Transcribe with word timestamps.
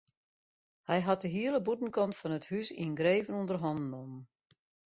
Hy 0.87 0.99
hat 1.05 1.21
de 1.23 1.29
hiele 1.35 1.59
bûtenkant 1.65 2.17
fan 2.19 2.37
it 2.37 2.47
hús 2.51 2.69
yngreven 2.83 3.37
ûnder 3.39 3.57
hannen 3.63 3.87
nommen. 3.93 4.23